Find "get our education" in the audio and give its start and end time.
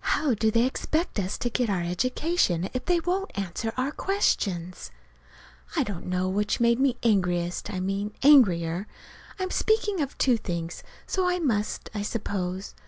1.48-2.68